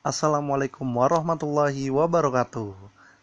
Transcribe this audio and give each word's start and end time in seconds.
Assalamualaikum 0.00 0.88
warahmatullahi 0.96 1.92
wabarakatuh. 1.92 2.72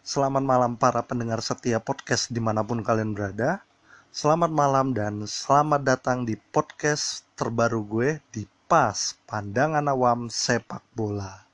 Selamat 0.06 0.46
malam 0.46 0.78
para 0.78 1.02
pendengar 1.02 1.42
setia 1.42 1.82
podcast 1.82 2.30
di 2.30 2.38
mana 2.38 2.62
pun 2.62 2.86
kalian 2.86 3.18
berada. 3.18 3.66
Selamat 4.14 4.46
malam 4.46 4.94
dan 4.94 5.26
selamat 5.26 5.82
datang 5.82 6.22
di 6.22 6.38
podcast 6.38 7.26
terbaru 7.34 7.82
gue 7.82 8.10
di 8.30 8.46
PAS 8.70 9.18
Pandangan 9.26 9.90
Awam 9.90 10.30
Sepak 10.30 10.86
Bola. 10.94 11.50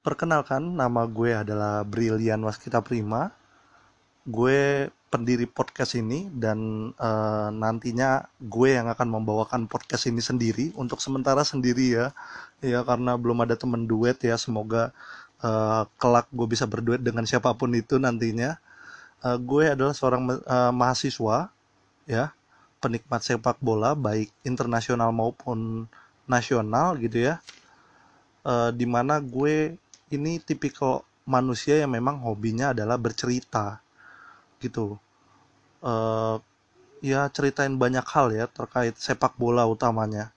Perkenalkan 0.00 0.72
nama 0.72 1.04
gue 1.04 1.36
adalah 1.36 1.84
Brilian 1.84 2.40
Waskita 2.48 2.80
Prima. 2.80 3.28
Gue 4.24 4.88
pendiri 5.12 5.44
podcast 5.44 5.92
ini 5.92 6.32
dan 6.32 6.88
uh, 6.96 7.52
nantinya 7.52 8.24
gue 8.40 8.80
yang 8.80 8.88
akan 8.88 9.12
membawakan 9.12 9.68
podcast 9.68 10.08
ini 10.08 10.24
sendiri 10.24 10.72
untuk 10.72 11.04
sementara 11.04 11.44
sendiri 11.44 11.92
ya. 11.92 12.06
Ya 12.64 12.80
karena 12.80 13.20
belum 13.20 13.44
ada 13.44 13.52
temen 13.52 13.84
duet 13.84 14.16
ya 14.24 14.40
semoga 14.40 14.88
uh, 15.44 15.84
kelak 16.00 16.32
gue 16.32 16.48
bisa 16.48 16.64
berduet 16.64 17.04
dengan 17.04 17.28
siapa 17.28 17.52
pun 17.52 17.68
itu 17.76 18.00
nantinya. 18.00 18.56
Uh, 19.20 19.36
gue 19.36 19.68
adalah 19.68 19.92
seorang 19.92 20.40
uh, 20.48 20.72
mahasiswa 20.72 21.52
ya 22.08 22.32
penikmat 22.80 23.20
sepak 23.20 23.60
bola 23.60 23.92
baik 23.92 24.32
internasional 24.48 25.12
maupun 25.12 25.84
nasional 26.24 26.96
gitu 26.96 27.28
ya. 27.28 27.44
Uh, 28.48 28.72
di 28.72 28.88
mana 28.88 29.20
gue 29.20 29.76
ini 30.08 30.40
tipikal 30.40 31.04
manusia 31.28 31.78
yang 31.84 31.92
memang 31.92 32.18
hobinya 32.24 32.72
adalah 32.72 32.96
bercerita 32.96 33.78
gitu. 34.62 34.96
Uh, 35.82 36.38
ya 37.02 37.26
ceritain 37.34 37.74
banyak 37.74 38.06
hal 38.06 38.30
ya 38.30 38.46
terkait 38.46 38.94
sepak 38.94 39.34
bola 39.34 39.66
utamanya. 39.66 40.30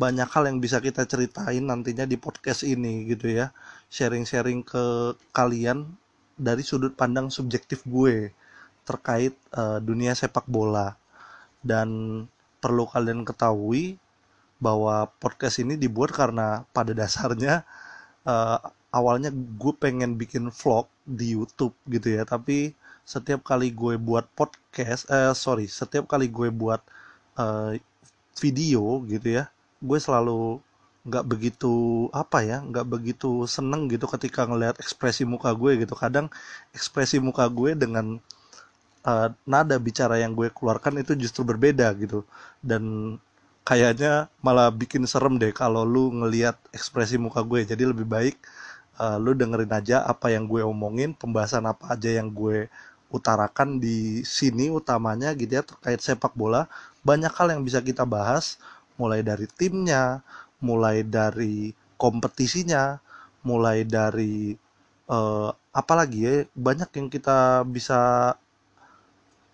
Banyak 0.00 0.28
hal 0.28 0.48
yang 0.48 0.58
bisa 0.60 0.80
kita 0.80 1.04
ceritain 1.04 1.60
nantinya 1.60 2.08
di 2.08 2.16
podcast 2.16 2.64
ini 2.64 3.04
gitu 3.12 3.28
ya. 3.32 3.52
Sharing-sharing 3.92 4.64
ke 4.64 5.16
kalian 5.36 5.88
dari 6.36 6.64
sudut 6.64 6.96
pandang 6.96 7.28
subjektif 7.28 7.84
gue 7.84 8.32
terkait 8.88 9.36
uh, 9.52 9.80
dunia 9.80 10.16
sepak 10.16 10.48
bola. 10.48 10.96
Dan 11.60 12.24
perlu 12.60 12.88
kalian 12.88 13.24
ketahui 13.24 14.00
bahwa 14.56 15.08
podcast 15.20 15.60
ini 15.60 15.76
dibuat 15.76 16.16
karena 16.16 16.64
pada 16.72 16.96
dasarnya 16.96 17.64
uh, 18.24 18.60
awalnya 18.92 19.30
gue 19.34 19.72
pengen 19.76 20.18
bikin 20.20 20.50
vlog 20.50 20.86
di 21.06 21.36
YouTube 21.38 21.74
gitu 21.90 22.18
ya 22.18 22.22
tapi 22.26 22.74
setiap 23.06 23.46
kali 23.46 23.70
gue 23.70 23.94
buat 23.98 24.26
podcast 24.34 25.06
eh 25.10 25.32
sorry 25.34 25.70
setiap 25.70 26.10
kali 26.10 26.26
gue 26.26 26.50
buat 26.50 26.82
uh, 27.38 27.74
video 28.38 29.02
gitu 29.06 29.42
ya 29.42 29.44
gue 29.80 29.98
selalu 30.00 30.58
nggak 31.06 31.24
begitu 31.32 31.74
apa 32.10 32.42
ya 32.42 32.58
nggak 32.66 32.86
begitu 32.90 33.46
seneng 33.46 33.86
gitu 33.86 34.10
ketika 34.10 34.42
ngelihat 34.42 34.76
ekspresi 34.82 35.22
muka 35.22 35.54
gue 35.54 35.78
gitu. 35.86 35.94
Kadang 35.94 36.26
ekspresi 36.74 37.22
muka 37.22 37.46
gue 37.46 37.78
dengan 37.78 38.18
uh, 39.06 39.28
nada 39.46 39.76
bicara 39.78 40.18
yang 40.18 40.34
gue 40.34 40.50
keluarkan 40.50 40.98
itu 40.98 41.14
justru 41.14 41.46
berbeda 41.46 41.94
gitu. 42.02 42.26
Dan 42.58 43.16
kayaknya 43.62 44.26
malah 44.42 44.70
bikin 44.74 45.06
serem 45.06 45.38
deh 45.38 45.54
kalau 45.54 45.86
lu 45.86 46.10
ngelihat 46.10 46.58
ekspresi 46.74 47.22
muka 47.22 47.46
gue. 47.46 47.62
Jadi 47.62 47.86
lebih 47.86 48.06
baik 48.06 48.36
uh, 49.00 49.16
lu 49.20 49.32
dengerin 49.36 49.72
aja 49.72 50.02
apa 50.04 50.32
yang 50.32 50.48
gue 50.48 50.64
omongin 50.64 51.12
pembahasan 51.16 51.64
apa 51.68 51.96
aja 51.96 52.10
yang 52.12 52.32
gue 52.32 52.68
utarakan 53.12 53.78
di 53.78 54.26
sini 54.26 54.68
utamanya 54.68 55.32
gitu 55.38 55.52
ya 55.60 55.64
terkait 55.64 56.00
sepak 56.02 56.34
bola. 56.34 56.66
Banyak 57.06 57.32
hal 57.32 57.54
yang 57.54 57.62
bisa 57.62 57.78
kita 57.80 58.02
bahas 58.02 58.58
mulai 58.96 59.20
dari 59.20 59.46
timnya 59.46 60.24
mulai 60.60 61.04
dari 61.04 61.76
kompetisinya 62.00 62.98
mulai 63.44 63.84
dari 63.84 64.56
uh, 65.08 65.52
apalagi 65.70 66.18
ya 66.24 66.34
banyak 66.56 66.90
yang 66.96 67.08
kita 67.12 67.62
bisa 67.68 68.32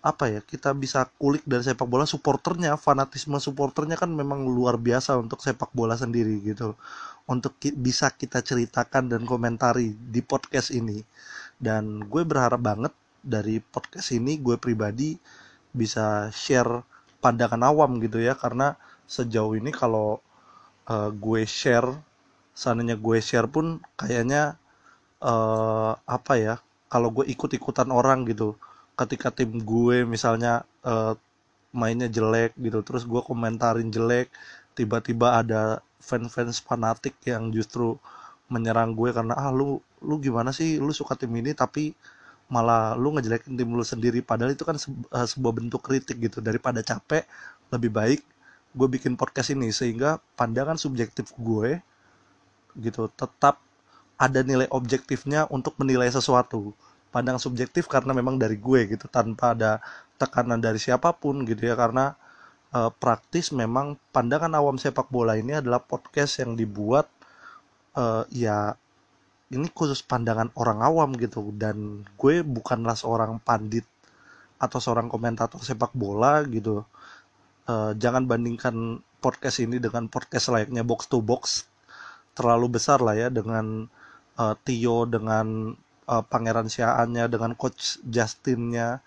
apa 0.03 0.27
ya 0.27 0.39
kita 0.43 0.75
bisa 0.75 1.07
kulik 1.15 1.47
dari 1.47 1.63
sepak 1.63 1.87
bola 1.87 2.03
supporternya 2.03 2.75
fanatisme 2.75 3.39
supporternya 3.39 3.95
kan 3.95 4.11
memang 4.11 4.43
luar 4.43 4.75
biasa 4.75 5.15
untuk 5.15 5.39
sepak 5.39 5.71
bola 5.71 5.95
sendiri 5.95 6.43
gitu. 6.43 6.75
Untuk 7.23 7.55
ki 7.55 7.71
bisa 7.71 8.11
kita 8.11 8.43
ceritakan 8.43 9.07
dan 9.07 9.23
komentari 9.23 9.95
di 9.95 10.19
podcast 10.19 10.75
ini. 10.75 10.99
Dan 11.55 12.03
gue 12.11 12.23
berharap 12.27 12.59
banget 12.59 12.91
dari 13.23 13.63
podcast 13.63 14.11
ini 14.11 14.43
gue 14.43 14.59
pribadi 14.59 15.15
bisa 15.71 16.27
share 16.35 16.83
pandangan 17.23 17.63
awam 17.63 18.03
gitu 18.03 18.19
ya. 18.19 18.35
Karena 18.35 18.75
sejauh 19.07 19.55
ini 19.55 19.71
kalau 19.71 20.19
uh, 20.91 21.09
gue 21.15 21.47
share 21.47 21.87
seandainya 22.51 22.99
gue 22.99 23.17
share 23.23 23.47
pun 23.47 23.79
kayaknya 23.95 24.59
uh, 25.23 25.95
apa 26.03 26.33
ya 26.35 26.55
kalau 26.91 27.09
gue 27.09 27.25
ikut-ikutan 27.31 27.87
orang 27.89 28.27
gitu 28.27 28.59
ketika 28.93 29.33
tim 29.33 29.61
gue 29.61 30.05
misalnya 30.05 30.65
uh, 30.85 31.17
mainnya 31.73 32.05
jelek 32.05 32.53
gitu 32.57 32.85
terus 32.85 33.03
gue 33.09 33.21
komentarin 33.25 33.89
jelek 33.89 34.29
tiba-tiba 34.77 35.41
ada 35.41 35.81
fans-fans 36.03 36.59
fanatik 36.59 37.15
yang 37.25 37.49
justru 37.49 37.97
menyerang 38.51 38.93
gue 38.93 39.09
karena 39.15 39.33
ah 39.39 39.49
lu 39.49 39.79
lu 40.03 40.19
gimana 40.19 40.51
sih? 40.51 40.77
Lu 40.77 40.91
suka 40.91 41.15
tim 41.15 41.31
ini 41.33 41.55
tapi 41.55 41.95
malah 42.51 42.93
lu 42.99 43.15
ngejelekin 43.15 43.55
tim 43.55 43.69
lu 43.71 43.85
sendiri. 43.85 44.19
Padahal 44.21 44.51
itu 44.53 44.67
kan 44.67 44.75
eh, 44.77 45.27
sebuah 45.27 45.53
bentuk 45.55 45.81
kritik 45.81 46.19
gitu. 46.19 46.43
Daripada 46.43 46.83
capek 46.83 47.23
lebih 47.71 47.89
baik 47.89 48.21
gue 48.73 48.87
bikin 48.89 49.13
podcast 49.13 49.53
ini 49.53 49.69
sehingga 49.69 50.17
pandangan 50.33 50.77
subjektif 50.81 51.29
gue 51.37 51.77
gitu 52.73 53.05
tetap 53.13 53.61
ada 54.17 54.41
nilai 54.41 54.65
objektifnya 54.73 55.45
untuk 55.53 55.77
menilai 55.77 56.09
sesuatu 56.09 56.73
pandang 57.13 57.37
subjektif 57.37 57.85
karena 57.85 58.09
memang 58.17 58.41
dari 58.41 58.57
gue 58.57 58.89
gitu 58.89 59.05
tanpa 59.05 59.53
ada 59.53 59.77
tekanan 60.17 60.57
dari 60.57 60.81
siapa 60.81 61.13
pun 61.13 61.45
gitu 61.45 61.61
ya. 61.61 61.77
Karena 61.77 62.17
e, 62.73 62.89
praktis 62.97 63.53
memang 63.53 64.01
pandangan 64.09 64.57
awam 64.57 64.81
sepak 64.81 65.13
bola 65.13 65.37
ini 65.37 65.61
adalah 65.61 65.77
podcast 65.77 66.41
yang 66.41 66.57
dibuat 66.57 67.05
e, 67.93 68.25
ya 68.33 68.73
ini 69.53 69.69
khusus 69.69 70.01
pandangan 70.01 70.49
orang 70.57 70.81
awam 70.81 71.13
gitu. 71.21 71.53
Dan 71.53 72.01
gue 72.17 72.41
bukanlah 72.41 72.97
seorang 72.97 73.37
pandit 73.37 73.85
atau 74.57 74.81
seorang 74.81 75.05
komentator 75.05 75.61
sepak 75.61 75.93
bola 75.93 76.41
gitu. 76.49 76.81
Uh, 77.63 77.95
jangan 77.95 78.27
bandingkan 78.27 78.99
podcast 79.23 79.63
ini 79.63 79.79
dengan 79.79 80.11
podcast 80.11 80.51
layaknya 80.51 80.83
box 80.83 81.07
to 81.07 81.23
box. 81.23 81.63
Terlalu 82.35 82.75
besar 82.75 82.99
lah 82.99 83.15
ya 83.15 83.29
dengan 83.31 83.87
Tio 84.65 85.05
dengan 85.05 85.77
uh, 86.07 86.23
Pangeran 86.25 86.67
Siaannya 86.67 87.27
dengan 87.31 87.51
coach 87.55 87.99
Justinnya 88.05 88.99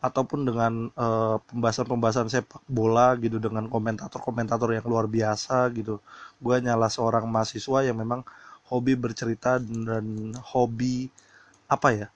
ataupun 0.00 0.48
dengan 0.48 0.88
pembahasan-pembahasan 1.52 2.32
sepak 2.32 2.64
bola 2.64 3.12
gitu 3.20 3.36
dengan 3.36 3.68
komentator-komentator 3.68 4.72
yang 4.72 4.88
luar 4.88 5.04
biasa 5.04 5.68
gitu. 5.76 6.00
Gue 6.40 6.56
nyala 6.56 6.88
seorang 6.88 7.28
mahasiswa 7.28 7.84
yang 7.84 8.00
memang 8.00 8.24
hobi 8.70 8.94
bercerita 8.94 9.60
dan 9.60 10.32
hobi 10.40 11.10
apa 11.66 11.88
ya 11.90 12.08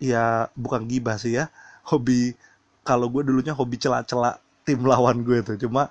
ya 0.00 0.48
bukan 0.54 0.86
gibah 0.86 1.18
sih 1.18 1.36
ya 1.36 1.50
hobi 1.84 2.38
kalau 2.86 3.10
gue 3.10 3.26
dulunya 3.26 3.52
hobi 3.52 3.76
celak-celak 3.76 4.38
tim 4.64 4.80
lawan 4.86 5.26
gue 5.26 5.42
tuh 5.42 5.58
cuma 5.58 5.90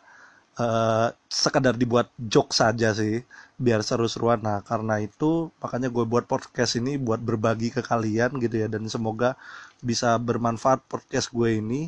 uh, 0.59 1.09
sekedar 1.31 1.74
dibuat 1.80 2.12
joke 2.20 2.52
saja 2.52 2.92
sih 2.94 3.24
biar 3.59 3.84
seru-seruan 3.84 4.40
nah 4.40 4.64
karena 4.64 5.03
itu 5.03 5.52
makanya 5.59 5.92
gue 5.92 6.06
buat 6.08 6.24
podcast 6.28 6.80
ini 6.80 6.96
buat 6.96 7.20
berbagi 7.20 7.72
ke 7.74 7.81
kalian 7.84 8.38
gitu 8.44 8.56
ya. 8.62 8.68
Dan 8.68 8.88
semoga 8.92 9.40
bisa 9.80 10.16
bermanfaat 10.19 10.84
podcast 10.86 11.31
gue 11.31 11.59
ini. 11.59 11.81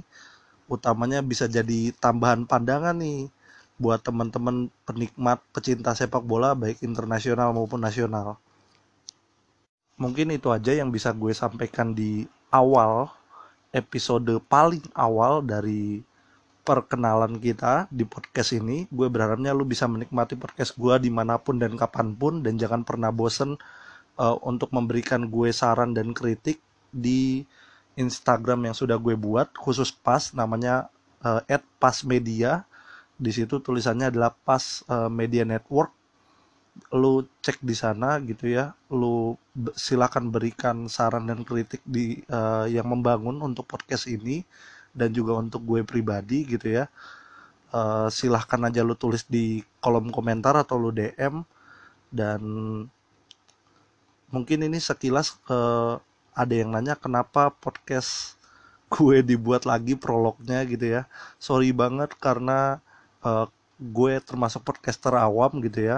Utamanya 0.72 1.20
bisa 1.20 1.52
jadi 1.52 1.92
tambahan 2.00 2.48
pandangan 2.48 2.96
nih 2.96 3.28
buat 3.82 4.00
teman-teman 4.00 4.70
penikmat 4.88 5.42
pecinta 5.52 5.92
sepak 5.98 6.24
bola 6.24 6.56
baik 6.56 6.80
internasional 6.86 7.52
maupun 7.52 7.82
nasional. 7.84 8.40
Mungkin 10.00 10.32
itu 10.34 10.48
aja 10.54 10.72
yang 10.72 10.90
bisa 10.90 11.12
gue 11.12 11.34
sampaikan 11.36 11.92
di 11.92 12.26
awal 12.54 13.12
episode 13.76 14.28
paling 14.48 14.84
awal 14.96 15.42
dari 15.44 16.04
perkenalan 16.72 17.36
kita 17.36 17.92
di 17.92 18.08
podcast 18.08 18.56
ini. 18.56 18.88
Gue 18.88 19.12
berharapnya 19.12 19.52
lu 19.52 19.68
bisa 19.68 19.92
menikmati 19.92 20.40
podcast 20.40 20.80
gue 20.80 20.96
di 21.04 21.12
mana 21.12 21.36
pun 21.36 21.60
dan 21.60 21.76
kapan 21.76 22.16
pun. 22.16 22.40
Dan 22.40 22.56
jangan 22.56 22.88
pernah 22.88 23.12
bosen 23.12 23.60
uh, 24.16 24.40
untuk 24.40 24.72
memberikan 24.72 25.28
gue 25.28 25.52
saran 25.52 25.92
dan 25.92 26.16
kritik 26.16 26.64
di 26.96 27.44
Instagram 28.00 28.72
yang 28.72 28.76
sudah 28.76 28.96
gue 28.96 29.20
buat 29.20 29.52
khusus 29.52 29.92
pas 29.92 30.32
namanya 30.32 30.88
uh, 31.28 31.44
@pasmedia. 31.76 32.64
Di 33.20 33.36
situ 33.36 33.60
tulisannya 33.60 34.08
adalah 34.08 34.32
pas 34.32 34.88
uh, 34.88 35.12
media 35.12 35.44
network. 35.44 35.92
Lu 36.96 37.28
cek 37.44 37.60
di 37.60 37.76
sana 37.76 38.16
gitu 38.24 38.48
ya. 38.48 38.72
Lu 38.88 39.36
silakan 39.76 40.32
berikan 40.32 40.88
saran 40.88 41.28
dan 41.28 41.44
kritik 41.44 41.84
di 41.84 42.24
uh, 42.32 42.64
yang 42.64 42.88
membangun 42.88 43.44
untuk 43.44 43.68
podcast 43.68 44.08
ini 44.08 44.48
dan 44.92 45.10
juga 45.16 45.38
untuk 45.40 45.64
gue 45.64 45.82
pribadi 45.88 46.44
gitu 46.48 46.68
ya 46.82 46.86
uh, 47.76 48.08
silahkan 48.12 48.62
aja 48.68 48.82
lu 48.84 48.96
tulis 48.96 49.24
di 49.28 49.64
kolom 49.84 50.12
komentar 50.12 50.56
atau 50.60 50.76
lu 50.80 50.92
DM 50.92 51.44
dan 52.12 52.42
mungkin 54.32 54.64
ini 54.64 54.80
sekilas 54.80 55.36
eh, 55.52 55.94
ada 56.32 56.54
yang 56.56 56.72
nanya 56.72 56.96
kenapa 56.96 57.52
podcast 57.52 58.40
gue 58.94 59.24
dibuat 59.24 59.64
lagi 59.68 59.96
prolognya 59.96 60.64
gitu 60.68 61.00
ya. 61.00 61.02
Sorry 61.40 61.72
banget 61.76 62.16
karena 62.20 62.80
eh, 63.24 63.46
gue 63.82 64.14
termasuk 64.24 64.62
podcaster 64.68 65.14
awam 65.18 65.60
gitu 65.66 65.80
ya 65.92 65.98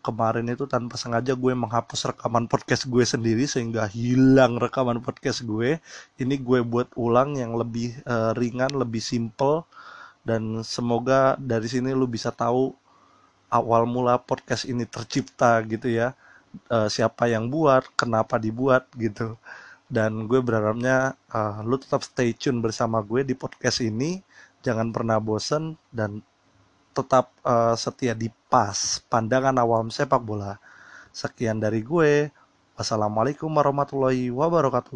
kemarin 0.00 0.46
itu 0.48 0.64
tanpa 0.64 0.94
sengaja 0.96 1.34
gue 1.34 1.52
menghapus 1.52 2.14
rekaman 2.14 2.46
podcast 2.46 2.86
gue 2.86 3.04
sendiri 3.04 3.44
sehingga 3.44 3.84
hilang 3.90 4.56
rekaman 4.56 5.02
podcast 5.02 5.44
gue. 5.44 5.78
Ini 6.16 6.34
gue 6.40 6.60
buat 6.64 6.88
ulang 6.96 7.36
yang 7.36 7.54
lebih 7.58 7.98
eh, 8.06 8.32
ringan 8.38 8.72
lebih 8.74 9.02
simple. 9.02 9.66
Dan 10.22 10.60
semoga 10.66 11.34
dari 11.40 11.66
sini 11.70 11.90
lu 11.96 12.04
bisa 12.06 12.30
tahu 12.32 12.74
awal 13.48 13.88
mula 13.88 14.20
podcast 14.20 14.68
ini 14.68 14.84
tercipta 14.88 15.60
gitu 15.66 15.88
ya. 15.90 16.14
Eh, 16.70 16.88
siapa 16.88 17.28
yang 17.28 17.50
buat 17.52 17.84
kenapa 17.98 18.40
dibuat 18.40 18.88
gitu. 18.96 19.36
Dan 19.88 20.28
gue 20.30 20.40
berharapnya 20.40 21.16
eh, 21.32 21.56
lu 21.66 21.76
tetap 21.80 22.02
stay 22.06 22.32
tune 22.36 22.62
bersama 22.64 23.02
gue 23.04 23.26
di 23.26 23.34
podcast 23.36 23.82
ini. 23.84 24.20
Jangan 24.64 24.90
pernah 24.94 25.18
bosen 25.22 25.78
dan 25.94 26.22
tetap 26.98 27.30
eh, 27.46 27.74
setia 27.78 28.12
di 28.18 28.28
pas. 28.50 28.98
Pandangan 29.06 29.54
awam 29.62 29.88
sepak 29.88 30.22
bola. 30.22 30.58
Sekian 31.14 31.62
dari 31.62 31.80
gue. 31.82 32.30
Wassalamualaikum 32.78 33.50
warahmatullahi 33.50 34.30
wabarakatuh 34.30 34.94